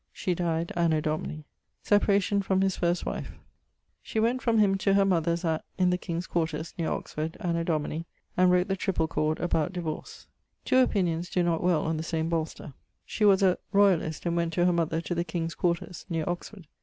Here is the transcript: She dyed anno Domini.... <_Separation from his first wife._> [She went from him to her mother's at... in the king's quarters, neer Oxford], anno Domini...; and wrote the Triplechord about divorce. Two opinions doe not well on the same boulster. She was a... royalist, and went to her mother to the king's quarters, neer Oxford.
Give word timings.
She 0.11 0.33
dyed 0.33 0.71
anno 0.75 0.99
Domini.... 0.99 1.45
<_Separation 1.85 2.43
from 2.43 2.61
his 2.61 2.75
first 2.75 3.05
wife._> 3.05 3.33
[She 4.01 4.19
went 4.19 4.41
from 4.41 4.57
him 4.57 4.75
to 4.79 4.95
her 4.95 5.05
mother's 5.05 5.45
at... 5.45 5.63
in 5.77 5.91
the 5.91 5.97
king's 5.99 6.25
quarters, 6.25 6.73
neer 6.75 6.89
Oxford], 6.89 7.37
anno 7.39 7.63
Domini...; 7.63 8.07
and 8.35 8.49
wrote 8.49 8.67
the 8.67 8.75
Triplechord 8.75 9.39
about 9.39 9.73
divorce. 9.73 10.25
Two 10.65 10.77
opinions 10.79 11.29
doe 11.29 11.43
not 11.43 11.61
well 11.61 11.83
on 11.83 11.97
the 11.97 12.01
same 12.03 12.29
boulster. 12.29 12.73
She 13.05 13.25
was 13.25 13.43
a... 13.43 13.59
royalist, 13.71 14.25
and 14.25 14.35
went 14.35 14.53
to 14.53 14.65
her 14.65 14.73
mother 14.73 15.01
to 15.01 15.13
the 15.13 15.23
king's 15.23 15.53
quarters, 15.53 16.07
neer 16.09 16.23
Oxford. 16.25 16.65